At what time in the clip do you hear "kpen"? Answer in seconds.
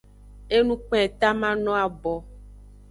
0.85-1.01